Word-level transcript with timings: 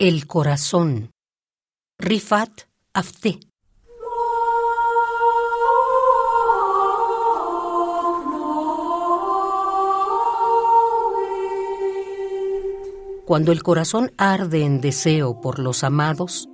El 0.00 0.26
corazón. 0.26 1.10
Rifat 1.98 2.62
Afté. 2.94 3.38
Cuando 13.26 13.52
el 13.52 13.62
corazón 13.62 14.10
arde 14.16 14.64
en 14.64 14.80
deseo 14.80 15.42
por 15.42 15.58
los 15.58 15.84
amados, 15.84 16.48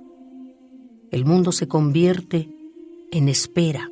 el 1.11 1.23
mundo 1.23 1.53
se 1.53 1.69
convierte 1.69 2.49
en 3.13 3.29
espera. 3.29 3.89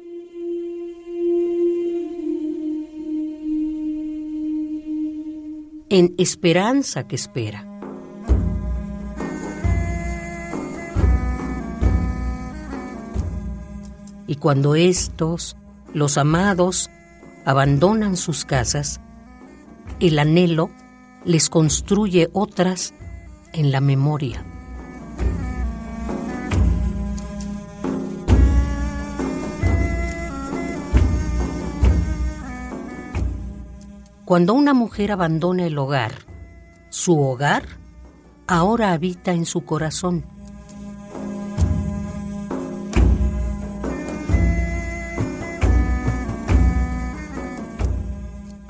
En 5.87 6.13
esperanza 6.17 7.07
que 7.07 7.15
espera. 7.15 7.74
Y 14.27 14.35
cuando 14.35 14.75
estos, 14.75 15.55
los 15.93 16.17
amados, 16.17 16.89
abandonan 17.45 18.17
sus 18.17 18.45
casas, 18.45 18.99
el 19.99 20.19
anhelo 20.19 20.69
les 21.23 21.49
construye 21.49 22.29
otras 22.33 22.93
en 23.53 23.71
la 23.71 23.81
memoria. 23.81 24.43
Cuando 34.25 34.55
una 34.55 34.73
mujer 34.73 35.11
abandona 35.11 35.67
el 35.67 35.77
hogar, 35.77 36.13
su 36.89 37.19
hogar 37.19 37.63
ahora 38.47 38.91
habita 38.91 39.33
en 39.33 39.45
su 39.45 39.65
corazón. 39.65 40.25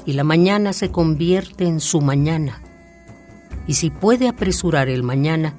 Y 0.06 0.14
la 0.14 0.24
mañana 0.24 0.74
se 0.74 0.92
convierte 0.92 1.66
en 1.66 1.80
su 1.80 2.02
mañana. 2.02 2.62
Y 3.68 3.74
si 3.74 3.90
puede 3.90 4.28
apresurar 4.28 4.90
el 4.90 5.02
mañana, 5.02 5.56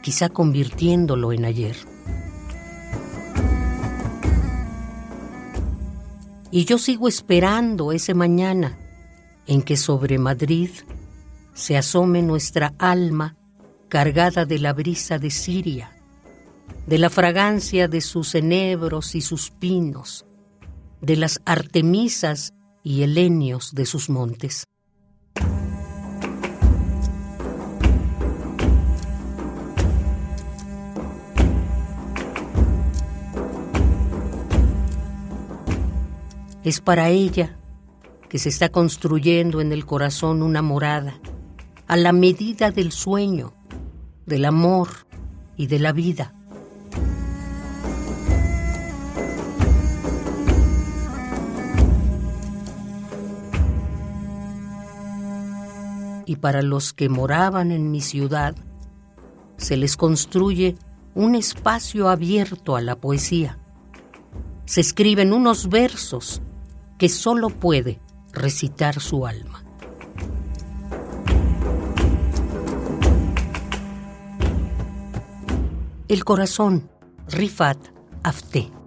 quizá 0.00 0.30
convirtiéndolo 0.30 1.32
en 1.32 1.44
ayer. 1.44 1.76
Y 6.50 6.64
yo 6.64 6.78
sigo 6.78 7.08
esperando 7.08 7.92
ese 7.92 8.14
mañana 8.14 8.78
en 9.46 9.60
que 9.62 9.76
sobre 9.76 10.18
Madrid 10.18 10.70
se 11.52 11.76
asome 11.76 12.22
nuestra 12.22 12.74
alma 12.78 13.36
cargada 13.88 14.46
de 14.46 14.58
la 14.58 14.72
brisa 14.72 15.18
de 15.18 15.30
Siria, 15.30 15.92
de 16.86 16.98
la 16.98 17.10
fragancia 17.10 17.88
de 17.88 18.00
sus 18.00 18.34
enebros 18.34 19.14
y 19.14 19.20
sus 19.20 19.50
pinos, 19.50 20.24
de 21.02 21.16
las 21.16 21.40
artemisas 21.44 22.54
y 22.88 23.02
helenios 23.02 23.74
de 23.74 23.84
sus 23.84 24.08
montes. 24.08 24.64
Es 36.64 36.80
para 36.80 37.10
ella 37.10 37.58
que 38.30 38.38
se 38.38 38.48
está 38.48 38.70
construyendo 38.70 39.60
en 39.60 39.72
el 39.72 39.84
corazón 39.84 40.42
una 40.42 40.62
morada, 40.62 41.20
a 41.88 41.96
la 41.98 42.14
medida 42.14 42.70
del 42.70 42.90
sueño, 42.90 43.52
del 44.24 44.46
amor 44.46 44.88
y 45.58 45.66
de 45.66 45.78
la 45.78 45.92
vida. 45.92 46.37
Y 56.28 56.36
para 56.36 56.60
los 56.60 56.92
que 56.92 57.08
moraban 57.08 57.72
en 57.72 57.90
mi 57.90 58.02
ciudad, 58.02 58.54
se 59.56 59.78
les 59.78 59.96
construye 59.96 60.76
un 61.14 61.34
espacio 61.34 62.10
abierto 62.10 62.76
a 62.76 62.82
la 62.82 62.96
poesía. 62.96 63.58
Se 64.66 64.82
escriben 64.82 65.32
unos 65.32 65.70
versos 65.70 66.42
que 66.98 67.08
solo 67.08 67.48
puede 67.48 67.98
recitar 68.32 69.00
su 69.00 69.26
alma. 69.26 69.64
El 76.08 76.24
corazón, 76.24 76.90
Rifat 77.28 77.78
Afté. 78.22 78.77